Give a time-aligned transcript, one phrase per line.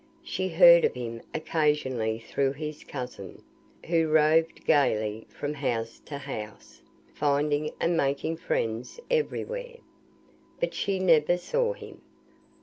[0.23, 3.43] She heard of him occasionally through his cousin,
[3.85, 6.81] who roved gaily from house to house,
[7.13, 9.75] finding and making friends everywhere.
[10.59, 12.01] But she never saw him.